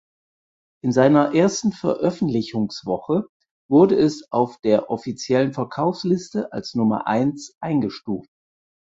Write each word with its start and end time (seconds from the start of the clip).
In 0.83 0.91
seiner 0.91 1.35
ersten 1.35 1.71
Veröffentlichungswoche 1.73 3.27
wurde 3.69 3.93
es 3.99 4.31
auf 4.31 4.57
der 4.61 4.89
offiziellen 4.89 5.53
Verkaufsliste 5.53 6.51
als 6.51 6.73
Nummer 6.73 7.05
eins 7.05 7.55
eingestuft. 7.61 8.27